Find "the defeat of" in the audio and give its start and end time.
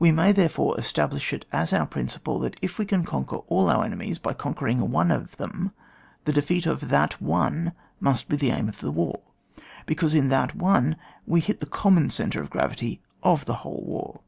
6.24-6.88